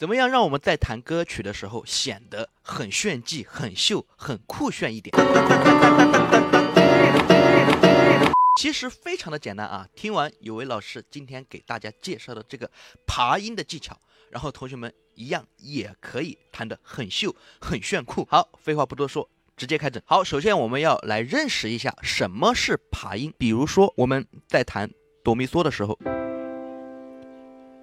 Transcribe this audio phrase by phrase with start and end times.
[0.00, 5.14] 怎么样让我们在弹歌曲的时候显得很炫技、很秀、很酷炫一点？
[8.58, 9.86] 其实非常的简单啊！
[9.94, 12.70] 听完有位老师今天给大家介绍的这个
[13.06, 13.94] 爬音的技巧，
[14.30, 18.26] 然后同学们一样也可以弹得很秀、很炫酷。
[18.30, 20.02] 好，废话不多说，直接开整。
[20.06, 23.34] 好，首先我们要来认识一下什么是爬音。
[23.36, 24.90] 比如说我们在弹
[25.22, 25.98] 哆咪嗦的时候，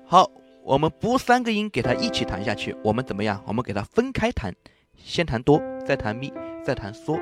[0.08, 0.32] 好，
[0.68, 2.76] 我们拨三个音给它一起弹下去。
[2.84, 3.42] 我们怎么样？
[3.48, 4.54] 我们给它分开弹，
[4.98, 6.30] 先弹哆，再弹咪，
[6.62, 7.16] 再弹嗦，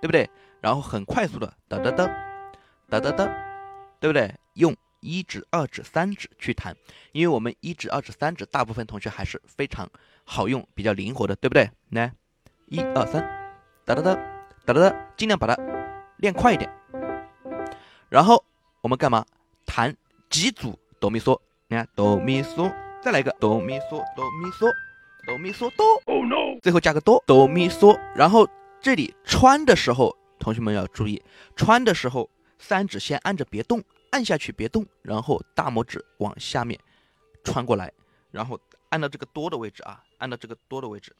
[0.00, 0.28] 对不对？
[0.60, 2.10] 然后很快速的哒哒哒。
[2.88, 3.32] 哒哒哒，
[4.00, 4.34] 对不对？
[4.54, 6.74] 用一指、二指、三指去弹，
[7.12, 9.88] 因为我们一指、二指、三指，大部分同学还是非常
[10.24, 11.70] 好用、比较灵活的，对不对？
[11.90, 12.12] 来，
[12.66, 13.22] 一二三，
[13.84, 14.16] 哒哒哒，
[14.66, 15.56] 哒哒哒，尽量把它
[16.16, 16.68] 练快一点。
[18.08, 18.44] 然后
[18.80, 19.24] 我们干嘛？
[19.64, 19.96] 弹
[20.28, 21.40] 几组哆咪嗦？
[21.70, 24.74] 你看哆咪嗦，再来一个哆咪嗦，哆咪嗦，
[25.24, 26.02] 哆咪嗦哆。
[26.06, 26.58] Oh no！
[26.60, 27.96] 最后加个哆，哆咪嗦。
[28.16, 28.44] 然后
[28.80, 31.22] 这里穿的时候，同学们要注意，
[31.54, 32.28] 穿的时候。
[32.62, 36.78] 三指先按着别动，按下去别动，然后大拇指往下面
[37.42, 37.90] 穿过来，
[38.30, 38.60] 然后
[38.90, 41.16] 按到这个哆的位置啊，按到这个哆的位置，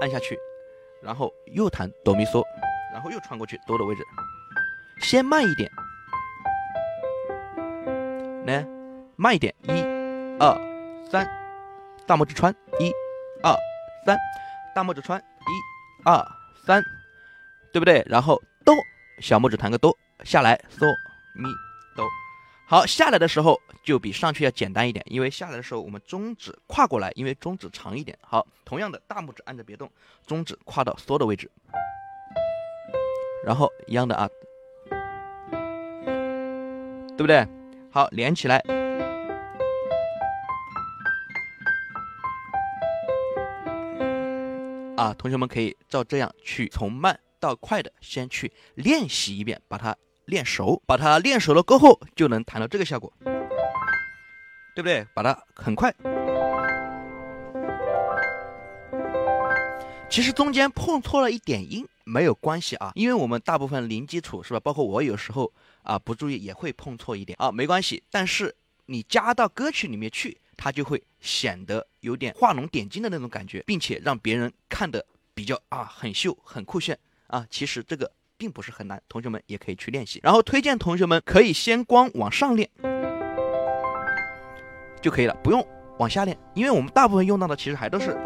[0.00, 0.38] 按下去，
[1.02, 2.42] 然后又弹哆咪嗦，
[2.90, 4.02] 然后又穿过去哆的位置，
[5.02, 5.70] 先慢一点，
[8.46, 8.66] 来
[9.20, 9.82] 慢一点，一、
[10.38, 10.56] 二、
[11.10, 11.28] 三，
[12.06, 12.92] 大拇指穿，一、
[13.42, 13.52] 二、
[14.06, 14.16] 三，
[14.72, 16.24] 大拇指穿，一、二、
[16.64, 16.80] 三，
[17.72, 18.00] 对不对？
[18.06, 18.72] 然后哆。
[19.20, 20.86] 小拇指弹个哆，下来嗦
[21.34, 21.48] 咪
[21.96, 22.06] 哆，
[22.68, 28.16] 好，下来的时候就比上去要简单一点，因为下来的时候我们中指跨过来，因为中指长一点。
[28.22, 29.90] 好，同样的大拇指按着别动，
[30.24, 31.50] 中指跨到嗦的位置，
[33.44, 34.28] 然后一样的啊，
[37.16, 37.44] 对不对？
[37.90, 38.62] 好，连起来
[44.98, 47.18] 啊，同学们可以照这样去从慢。
[47.40, 53.12] 到快的，先去练习一遍，把它练熟，把它练熟了过后，就能弹到这个效果，
[54.74, 55.06] 对不对？
[55.14, 55.94] 把它很快。
[60.10, 64.58] 其实中间碰错了一点音没有关系啊，因为我们大部分零基础是吧？
[64.58, 65.52] 包括我有时候
[65.82, 68.02] 啊不注意也会碰错一点啊，没关系。
[68.10, 68.52] 但是
[68.86, 76.98] 你加到歌曲里面去，它就会显得有点画龙点睛的那种感觉，并且让别人看的比较啊很秀、很酷炫。
[77.28, 80.18] 啊，其实这个并不是很难，同学们也可以去练习。
[80.22, 82.70] 然后推荐同学们可以先光往上练
[85.02, 85.62] 就可以了，不用
[85.98, 88.16] 往下练，因为我们大部分用到的其实还都是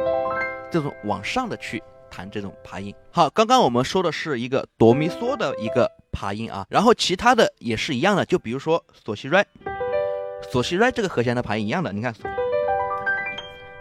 [0.71, 2.95] 这种往上的去弹这种爬音。
[3.11, 9.45] 好，刚刚我们说的是一个哆咪嗦的一个爬音啊，然后其他的也是一样的，就比如说索西瑞，
[10.49, 12.15] 索西瑞这个和弦的爬音一样的，你看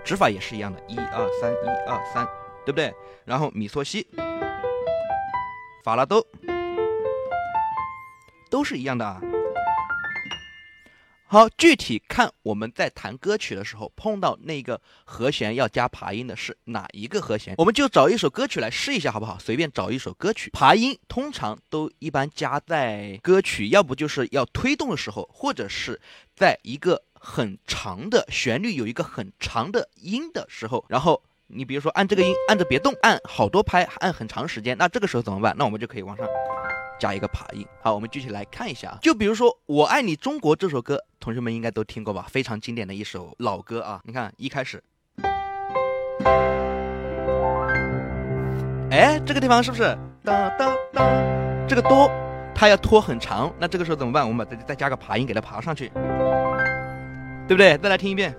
[0.04, 2.28] 指法也是一样的，一二三，一二三，
[2.66, 2.94] 对不对？
[3.26, 4.08] 然后米索西。
[5.84, 6.26] 法拉都
[8.50, 9.22] 都是一样的啊。
[11.32, 19.40] 好，具体看我们在弹歌曲的时候碰到那个和弦要加爬音的是哪一个和弦，我们就找一首歌曲来试一下，好不好？
[19.40, 26.02] 随便找一首歌曲，爬音通常都一般加在歌曲，要不就是要推动的时候，或者是
[26.36, 31.24] 在一个很长的旋律有一个很长的音的时候，然后。
[31.54, 35.54] 你比如说按这个音，按着别动，按好多拍，按很长时间，那这个时候怎么办？
[35.58, 36.26] 那我们就可以往上
[36.98, 37.68] 加一个爬音。
[37.84, 39.00] 好，我们具体来看一下啊。
[39.02, 42.26] 就比如说《我爱你中国》这首歌，同学们应该都听过吧？
[42.28, 44.02] 非常经典的一首老歌啊。
[44.04, 44.84] 你看一开始，
[48.90, 49.96] 哎，这个地方是不是
[50.26, 51.08] 哒哒哒？
[51.68, 52.10] 这个哆
[52.56, 54.28] 它要拖很长，那这个时候怎么办？
[54.28, 55.90] 我们把再再加个爬音给它爬上去，
[57.48, 57.78] 对不对？
[57.78, 58.36] 再来听一遍。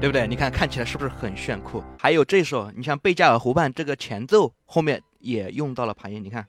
[0.00, 0.26] 对不对？
[0.26, 1.84] 你看看起来是不是很炫酷？
[2.00, 6.44] 还有这首，你像贝加尔湖畔这个前奏后面也用到了爬音，你看，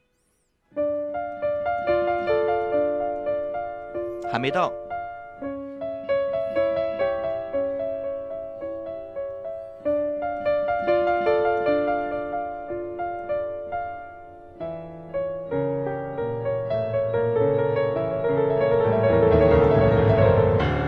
[4.31, 4.71] 还没到。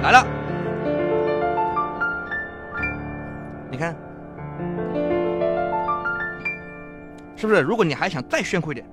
[0.01, 0.25] 来了，
[3.69, 3.95] 你看
[7.35, 7.61] 是不是？
[7.61, 8.85] 如果你还想再炫酷一点，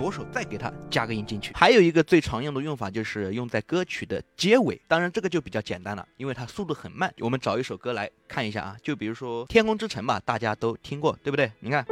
[0.00, 1.52] 左手再给它加个音进去。
[1.54, 7.12] 还有一个最常用的用法就是用在歌曲的结尾当然这个就比较简单了因为它速度很慢。
[7.18, 11.52] 我们找一首歌来看一下啊就比如说天空之城吧大家都听过对不对？
[11.60, 11.84] 你看。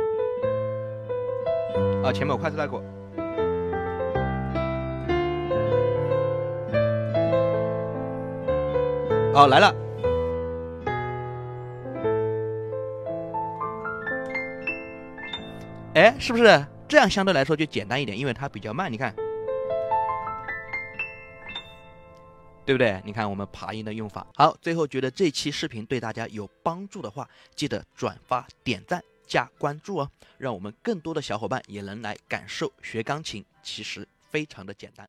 [2.03, 2.83] 啊前面我快速带过。
[9.35, 9.75] 好来了。
[15.95, 16.65] 哎是不是？
[16.89, 18.19] 这样相对来说就简单一点？
[18.19, 19.15] 因为它比较慢，你看，
[22.65, 23.01] 对不对？
[23.05, 24.27] 你看我们爬音的用法。
[24.35, 35.07] 好，最后觉得这期视频对大家有帮助的话，记得转发、点赞、加关注哦，让我们更多的小伙伴也能来感受学钢琴，其实非常的简单。